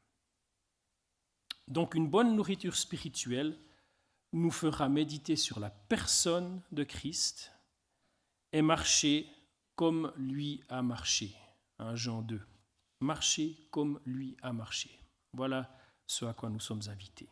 [1.67, 3.57] Donc une bonne nourriture spirituelle
[4.33, 7.51] nous fera méditer sur la personne de Christ
[8.51, 9.29] et marcher
[9.75, 11.35] comme lui a marché.
[11.93, 12.39] Jean 2.
[13.01, 14.89] Marcher comme lui a marché.
[15.33, 15.69] Voilà
[16.05, 17.27] ce à quoi nous sommes invités.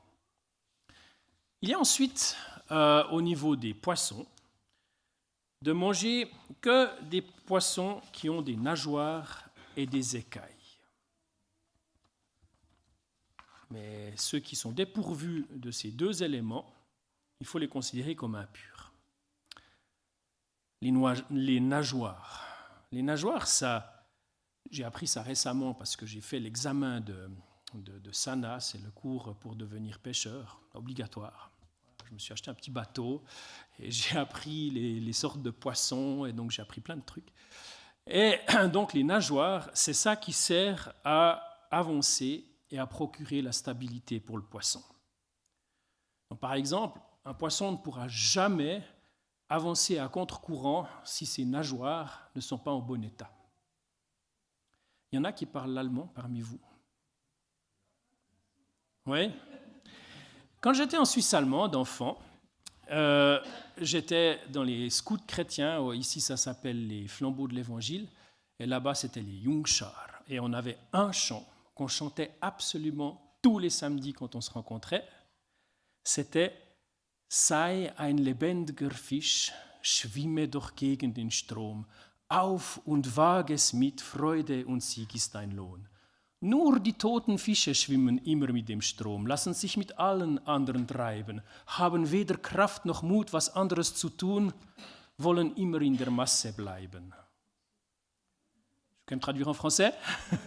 [1.62, 2.36] Il y a ensuite,
[2.72, 4.26] euh, au niveau des poissons,
[5.62, 10.50] de manger que des poissons qui ont des nageoires et des écailles.
[13.70, 16.74] Mais ceux qui sont dépourvus de ces deux éléments,
[17.40, 18.92] il faut les considérer comme impurs.
[20.82, 22.44] Les nageoires.
[22.92, 23.91] Les nageoires, ça,
[24.72, 27.30] j'ai appris ça récemment parce que j'ai fait l'examen de,
[27.74, 31.52] de, SANA, c'est le cours pour devenir pêcheur, obligatoire.
[32.08, 33.24] Je me suis acheté un petit bateau
[33.80, 37.32] et j'ai appris les, les, sortes de poissons et donc j'ai appris plein de trucs.
[38.08, 38.40] Et
[38.72, 44.38] donc les nageoires, c'est ça qui sert à avancer et à procurer la stabilité pour
[44.38, 44.82] le poisson.
[46.40, 48.84] par exemple, un poisson ne pourra jamais
[49.50, 53.30] avancer à contre-courant si ses nageoires ne sont pas en bon état.
[55.12, 56.60] Il y en a qui parlent l'allemand parmi vous.
[59.06, 59.32] Oui.
[60.62, 62.20] Quand j'étais en Suisse allemande, enfant,
[62.92, 63.40] euh,
[63.78, 65.94] j'étais dans les scouts chrétiens.
[65.94, 68.08] Ici, ça s'appelle les flambeaux de l'Évangile.
[68.60, 70.24] Et là-bas, c'était les Jungschar.
[70.28, 71.46] Et on avait un chant
[71.76, 75.08] qu'on chantait absolument tous les samedis quand on se rencontrait,
[76.04, 76.56] c'était
[77.34, 81.86] Sei ein lebendiger Fisch, schwimme doch gegen den Strom,
[82.32, 85.88] auf und wage es mit, Freude und Sieg ist dein Lohn.
[86.40, 91.42] Nur die toten Fische schwimmen immer mit dem Strom, lassen sich mit allen anderen treiben,
[91.68, 94.54] haben weder Kraft noch Mut, was anderes zu tun,
[95.18, 97.14] wollen immer in der Masse bleiben.
[99.02, 99.94] Je peux me traduire en français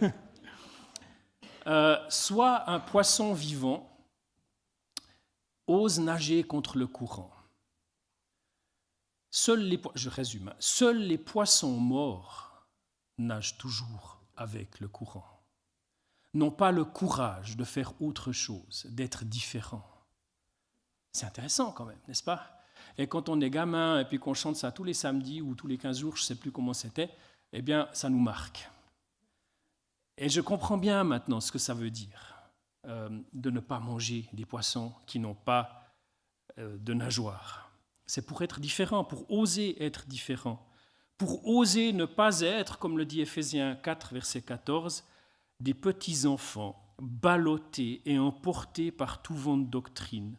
[1.66, 3.88] Euh, soit un poisson vivant
[5.66, 7.30] ose nager contre le courant.
[9.36, 12.68] Seuls les, je résume, seuls les poissons morts
[13.18, 15.26] nagent toujours avec le courant,
[16.34, 19.90] n'ont pas le courage de faire autre chose, d'être différents.
[21.12, 22.62] C'est intéressant quand même, n'est-ce pas?
[22.96, 25.66] Et quand on est gamin et puis qu'on chante ça tous les samedis ou tous
[25.66, 27.10] les 15 jours, je ne sais plus comment c'était,
[27.52, 28.70] eh bien, ça nous marque.
[30.16, 32.36] Et je comprends bien maintenant ce que ça veut dire
[32.86, 35.92] euh, de ne pas manger des poissons qui n'ont pas
[36.60, 37.63] euh, de nageoires.
[38.06, 40.66] C'est pour être différent, pour oser être différent,
[41.16, 45.04] pour oser ne pas être, comme le dit Éphésiens 4, verset 14,
[45.60, 50.36] des petits enfants ballottés et emportés par tout vent de doctrine,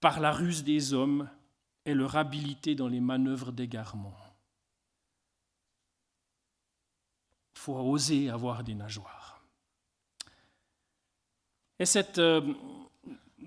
[0.00, 1.28] par la ruse des hommes
[1.84, 4.14] et leur habileté dans les manœuvres d'égarement.
[7.56, 9.42] Il faut oser avoir des nageoires.
[11.78, 12.54] Et cette, euh,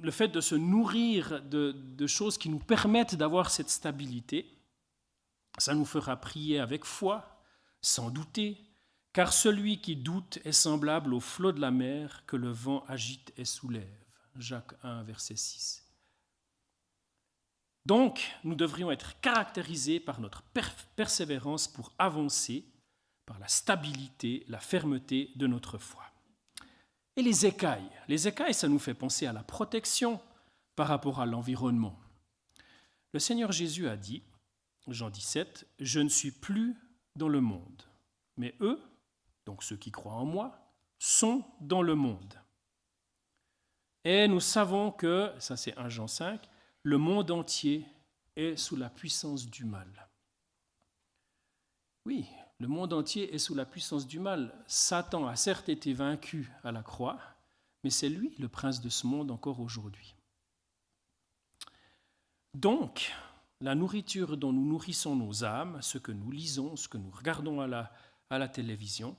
[0.02, 4.46] le fait de se nourrir de, choses qui nous permettent d'avoir cette stabilité,
[5.58, 7.42] ça nous fera prier avec foi,
[7.82, 8.58] sans douter,
[9.14, 13.34] car celui qui doute est semblable au flot de la mer que le vent agite
[13.38, 14.06] et soulève.
[14.36, 15.84] Jacques 1, verset 6.
[17.86, 20.44] Donc, nous devrions être caractérisés par notre
[20.96, 22.66] persévérance pour avancer
[23.26, 26.07] par la stabilité, la fermeté de notre foi.
[27.18, 27.90] Et les écailles.
[28.08, 30.22] Les écailles, ça nous fait penser à la protection
[30.76, 32.00] par rapport à l'environnement.
[33.12, 34.22] Le Seigneur Jésus a dit,
[34.88, 36.78] Jean 17, Je ne suis plus
[37.16, 37.84] dans le monde,
[38.38, 38.80] mais eux,
[39.48, 42.40] donc ceux qui croient en moi, sont dans le monde.
[44.04, 46.48] Et nous savons que, ça c'est 1 Jean 5,
[46.84, 47.88] le monde entier
[48.36, 50.08] est sous la puissance du mal.
[52.06, 52.28] Oui,
[52.60, 54.54] le monde entier est sous la puissance du mal.
[54.68, 57.20] Satan a certes été vaincu à la croix,
[57.84, 60.16] mais c'est lui le prince de ce monde encore aujourd'hui.
[62.56, 63.14] Donc,
[63.62, 67.62] la nourriture dont nous nourrissons nos âmes, ce que nous lisons, ce que nous regardons
[67.62, 69.16] à la, télévision,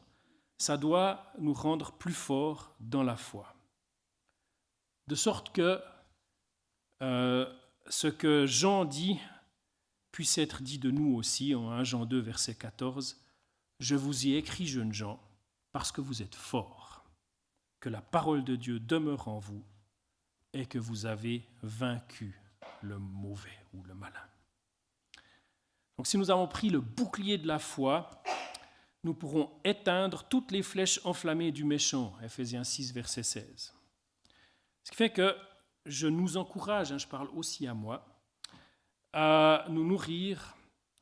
[0.59, 3.55] ça doit nous rendre plus forts dans la foi.
[5.07, 5.80] de sorte que
[7.03, 7.47] euh,
[7.89, 9.18] ce que Jean dit
[10.11, 13.16] puisse être dit de nous aussi en 1 Jean 2, verset 14.
[13.81, 15.20] Je vous y écris, jeunes gens,
[15.72, 17.05] parce que vous êtes forts,
[17.81, 19.64] que la parole de Dieu demeure en vous
[20.53, 22.41] et que vous avez vaincu
[22.83, 24.14] le mauvais ou le malin.
[25.97, 28.22] Donc si nous avons pris le bouclier de la foi,
[29.05, 33.74] nous pourrons éteindre toutes les flèches enflammées du méchant, Ephésiens 6, verset 16.
[34.85, 35.37] Ce qui fait que
[35.87, 38.07] je nous encourage, hein, je parle aussi à moi,
[39.12, 40.57] à nous nourrir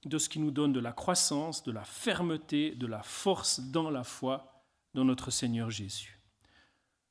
[0.04, 3.90] de ce qui nous donne de la croissance, de la fermeté, de la force dans
[3.90, 6.20] la foi dans notre Seigneur Jésus.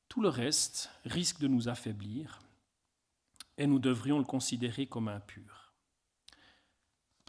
[0.07, 2.39] Tout le reste risque de nous affaiblir
[3.57, 5.73] et nous devrions le considérer comme impur.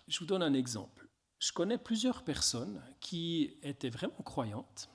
[0.09, 1.09] Je vous donne un exemple.
[1.39, 4.89] Je connais plusieurs personnes qui étaient vraiment croyantes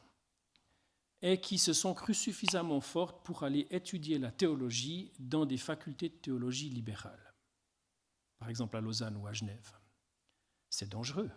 [1.22, 6.10] et qui se sont crues suffisamment fortes pour aller étudier la théologie dans des facultés
[6.10, 7.34] de théologie libérale,
[8.40, 9.81] par exemple à Lausanne ou à Genève.
[10.72, 11.30] C'est dangereux.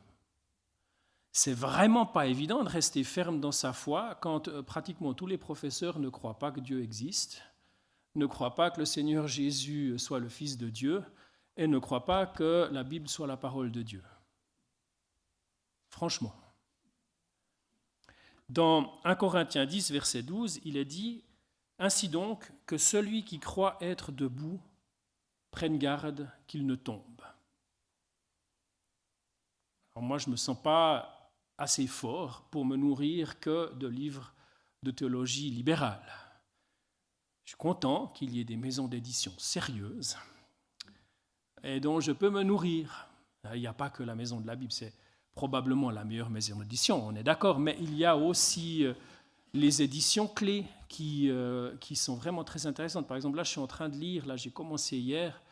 [1.33, 5.37] C'est vraiment pas évident de rester ferme dans sa foi quand euh, pratiquement tous les
[5.37, 7.43] professeurs ne croient pas que Dieu existe,
[8.15, 11.05] ne croient pas que le Seigneur Jésus soit le Fils de Dieu
[11.57, 14.05] et ne croient pas que la Bible soit la parole de Dieu.
[15.89, 16.35] Franchement.
[18.49, 21.25] Dans 1 Corinthiens 10, verset 12, il est dit
[21.81, 24.61] Ainsi donc, que celui qui croit être debout
[25.51, 27.03] prenne garde qu'il ne tombe.
[29.97, 34.35] Alors moi, je ne me sens pas assez fort pour me nourrir que de livres
[34.83, 36.03] de théologie libérale.
[37.45, 40.17] Je suis content qu'il y ait des maisons d'édition sérieuses
[41.63, 43.09] et dont je peux me nourrir.
[43.55, 44.93] Il n'y a pas que la maison de la Bible, c'est
[45.35, 48.95] probablement la meilleure maison d'édition, on est d'accord, mais il y a aussi euh,
[49.53, 53.07] les éditions clés qui, euh, qui sont vraiment très intéressantes.
[53.09, 55.43] Par exemple, là, je suis en train de lire, là, j'ai commencé hier,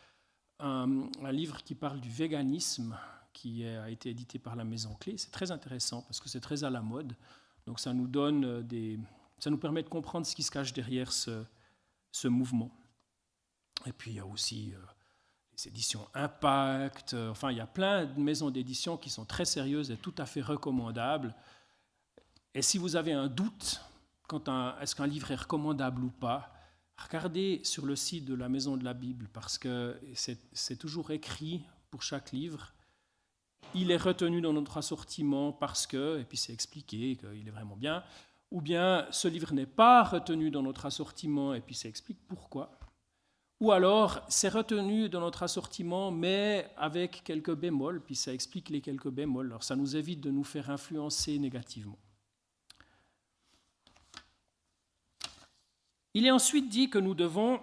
[0.61, 2.97] un, un, livre qui parle du véganisme,
[3.33, 5.17] qui a été édité par la Maison Clé.
[5.17, 7.15] C'est très intéressant parce que c'est très à la mode.
[7.67, 8.99] Donc, ça nous donne euh, des,
[9.39, 11.45] ça nous permet de comprendre ce qui se cache derrière ce,
[12.11, 12.71] ce mouvement.
[13.87, 14.75] Et puis, il y a aussi
[15.53, 19.45] les éditions Impact, euh, enfin il y a plein de maisons d'édition qui sont très
[19.45, 21.35] sérieuses et tout à fait recommandables.
[22.55, 23.81] Et si vous avez un doute
[24.29, 26.53] quant à est-ce qu'un livre est recommandable ou pas,
[26.97, 31.65] regardez sur le site de la Maison de la Bible parce que c'est toujours écrit
[31.91, 32.73] pour chaque livre.
[33.75, 37.77] Il est retenu dans notre assortiment parce que, et puis c'est expliqué qu'il est vraiment
[37.77, 38.05] bien,
[38.51, 42.79] ou bien ce livre n'est pas retenu dans notre assortiment et puis ça explique pourquoi.
[43.61, 48.81] Ou alors, c'est retenu dans notre assortiment, mais avec quelques bémols, puis ça explique les
[48.81, 49.47] quelques bémols.
[49.47, 51.99] Alors, ça nous évite de nous faire influencer négativement.
[56.15, 57.61] Il est ensuite dit que nous devons,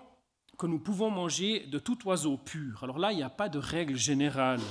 [0.58, 2.84] que nous pouvons manger de tout oiseau pur.
[2.84, 4.62] Alors là, il n'y a pas de règle générale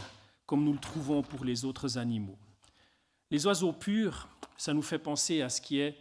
[0.49, 2.39] comme nous le trouvons pour les autres animaux.
[3.31, 5.97] Les oiseaux purs, ça nous fait penser à ce qui est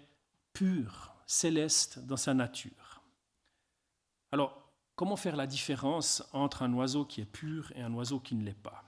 [0.54, 3.04] pur, céleste dans sa nature.
[4.32, 4.68] Alors,
[4.98, 8.44] Comment faire la différence entre un oiseau qui est pur et un oiseau qui ne
[8.44, 8.84] l'est pas?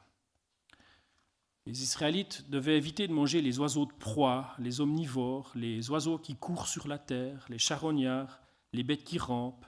[1.67, 6.35] Les Israélites devaient éviter de manger les oiseaux de proie, les omnivores, les oiseaux qui
[6.35, 8.41] courent sur la terre, les charognards,
[8.73, 9.67] les bêtes qui rampent,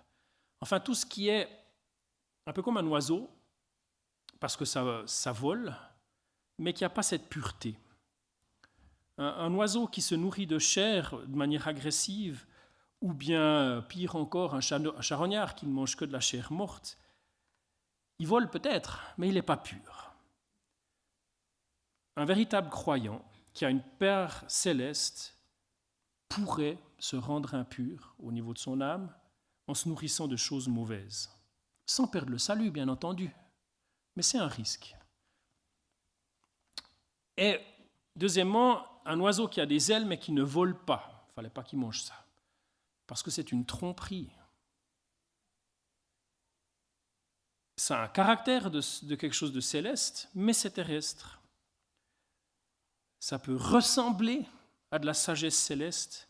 [0.61, 1.47] enfin tout ce qui est
[2.47, 3.29] un peu comme un oiseau,
[4.41, 5.73] parce que ça, vole,
[6.57, 7.77] mais qui n'a pas cette pureté.
[9.19, 12.47] Un, oiseau qui se nourrit de chair de manière agressive
[13.01, 16.97] ou bien, euh, pire encore, un charognard qui ne mange que de la chair morte,
[18.17, 20.15] il vole peut-être, mais il n'est pas pur.
[22.15, 23.23] Un véritable croyant
[23.53, 25.37] qui a une Père céleste
[26.29, 29.13] pourrait se rendre impur au niveau de son âme
[29.67, 31.29] en se nourrissant de choses mauvaises,
[31.85, 33.35] sans perdre le salut, bien entendu,
[34.15, 34.95] mais c'est un risque.
[37.37, 37.59] Et
[38.15, 41.49] deuxièmement, un oiseau qui a des ailes mais qui ne vole pas, il ne fallait
[41.49, 42.21] pas qu'il mange ça
[43.11, 44.29] parce que c'est une tromperie.
[47.75, 51.41] Ça a un caractère de, quelque chose de céleste, mais c'est terrestre.
[53.19, 54.45] Ça peut ressembler
[54.91, 56.29] à de la sagesse céleste,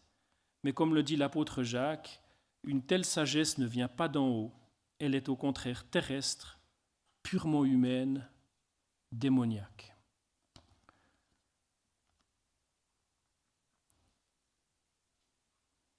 [0.63, 2.19] mais comme le dit l'apôtre Jacques,
[2.63, 4.51] une telle sagesse ne vient pas d'en haut,
[4.97, 6.57] elle est au contraire terrestre,
[7.23, 8.27] purement humaine,
[9.11, 9.95] démoniaque.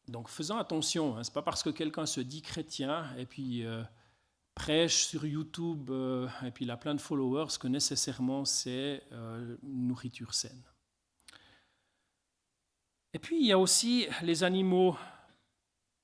[0.08, 1.24] Donc faisons attention, hein.
[1.24, 3.82] ce n'est pas parce que quelqu'un se dit chrétien et puis euh,
[4.54, 9.56] prêche sur YouTube euh, et puis il a plein de followers que nécessairement c'est euh,
[9.62, 10.62] une nourriture saine.
[13.14, 14.96] Et puis il y a aussi les animaux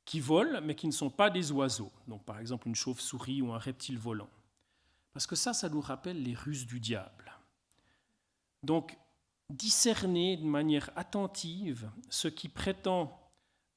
[0.07, 1.93] qui volent, mais qui ne sont pas des oiseaux.
[2.07, 4.31] Donc par exemple une chauve-souris ou un reptile volant.
[5.19, 7.37] Parce que ça, ça nous rappelle les ruses du diable.
[8.63, 8.97] Donc
[9.51, 13.21] discerner de manière attentive ce qui prétend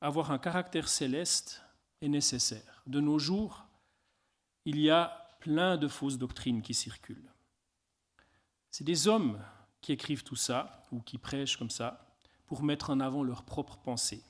[0.02, 1.64] avoir un caractère céleste
[2.00, 2.84] est nécessaire.
[2.86, 3.66] De nos jours,
[4.66, 7.34] il y a plein de fausses doctrines qui circulent.
[8.70, 9.44] C'est des hommes
[9.82, 12.16] qui écrivent tout ça, ou qui prêchent comme ça,
[12.46, 14.24] pour mettre en avant leurs propres pensées.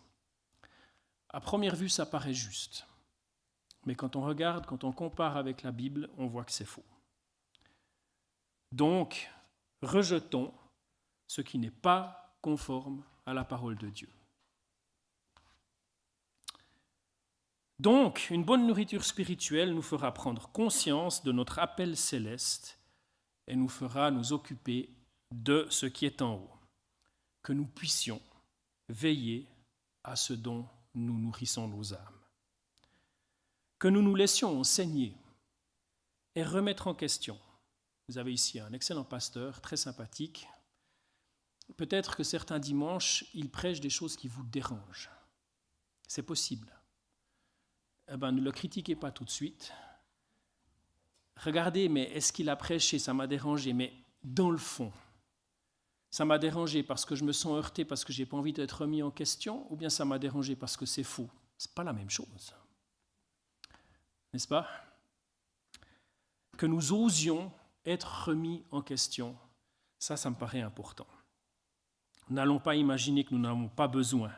[1.27, 2.87] À première vue, ça paraît juste.
[3.85, 6.85] Mais quand on regarde, quand on compare avec la Bible, on voit que c'est faux.
[8.71, 9.29] Donc,
[9.81, 10.53] rejetons
[11.27, 14.09] ce qui n'est pas conforme à la parole de Dieu.
[17.79, 22.77] Donc, une bonne nourriture spirituelle nous fera prendre conscience de notre appel céleste
[23.47, 24.89] et nous fera nous occuper
[25.31, 26.51] de ce qui est en haut,
[27.41, 28.21] que nous puissions
[28.87, 29.47] veiller
[30.03, 32.19] à ce dont nous nourrissons nos âmes.
[33.79, 35.15] Que nous nous laissions enseigner
[36.35, 37.39] et remettre en question.
[38.11, 40.45] Vous avez ici un excellent pasteur, très sympathique.
[41.77, 45.09] Peut-être que certains dimanches, il prêche des choses qui vous dérangent.
[46.09, 46.77] C'est possible.
[48.11, 49.71] Eh ben, ne le critiquez pas tout de suite.
[51.37, 52.99] Regardez, mais est-ce qu'il a prêché?
[52.99, 53.71] Ça m'a dérangé.
[53.71, 54.91] Mais dans le fond,
[56.09, 58.81] ça m'a dérangé parce que je me sens heurté, parce que j'ai pas envie d'être
[58.81, 61.29] remis en question, ou bien ça m'a dérangé parce que c'est faux?
[61.57, 62.53] C'est pas la même chose.
[64.33, 64.67] N'est-ce pas?
[66.57, 67.53] Que nous osions
[67.85, 69.35] être remis en question,
[69.99, 71.07] ça, ça me paraît important.
[72.29, 74.31] N'allons pas imaginer que nous n'avons pas besoin.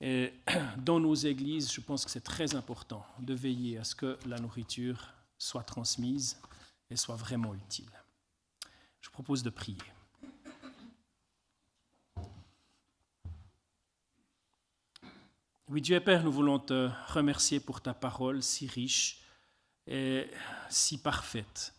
[0.00, 0.34] Et
[0.78, 4.38] dans nos églises, je pense que c'est très important de veiller à ce que la
[4.38, 6.40] nourriture soit transmise
[6.90, 7.90] et soit vraiment utile.
[9.00, 9.78] Je propose de prier.
[15.68, 19.25] Oui, Dieu et Père, nous voulons te remercier pour ta parole si riche
[19.86, 20.28] et
[20.68, 21.74] si parfaite,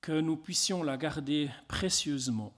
[0.00, 2.52] que nous puissions la garder précieusement,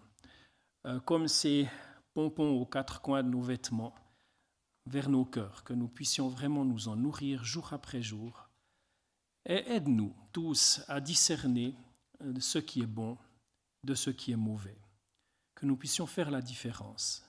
[0.87, 1.69] euh, comme ces
[2.12, 3.95] pompons aux quatre coins de nos vêtements,
[4.87, 8.49] vers nos cœurs, que nous puissions vraiment nous en nourrir jour après jour.
[9.47, 11.75] Et aide-nous tous à discerner
[12.23, 13.16] euh, ce qui est bon
[13.85, 14.79] de ce qui est mauvais,
[15.55, 17.25] que nous puissions faire la différence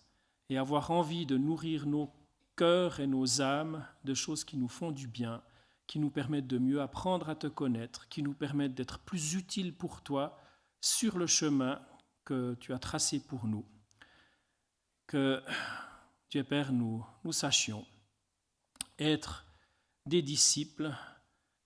[0.50, 2.12] et avoir envie de nourrir nos
[2.56, 5.42] cœur et nos âmes de choses qui nous font du bien,
[5.90, 9.76] qui nous permettent de mieux apprendre à te connaître, qui nous permettent d'être plus utiles
[9.76, 10.40] pour toi
[10.82, 11.84] sur le chemin
[12.26, 13.66] que tu as tracé pour nous.
[15.08, 15.44] Que,
[16.30, 17.88] Dieu Père, nous, nous sachions
[19.00, 19.48] être
[20.06, 20.96] des disciples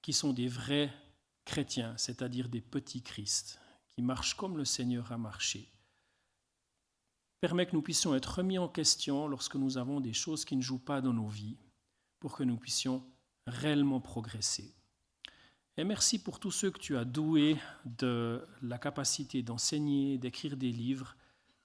[0.02, 0.94] qui sont des vrais
[1.44, 3.60] chrétiens, c'est-à-dire des petits Christ,
[3.90, 5.70] qui marchent comme le Seigneur a marché,
[7.42, 10.62] permet que nous puissions être remis en question lorsque nous avons des choses qui ne
[10.62, 11.58] jouent pas dans nos vies,
[12.22, 13.06] pour que nous puissions
[13.48, 14.74] réellement progresser.
[15.76, 20.72] Et merci pour tous ceux que tu as doués de la capacité d'enseigner, d'écrire des
[20.72, 21.16] livres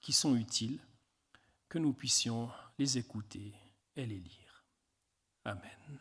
[0.01, 0.79] qui sont utiles,
[1.67, 2.49] que nous puissions
[2.79, 3.53] les écouter
[3.95, 4.65] et les lire.
[5.45, 5.99] Amen.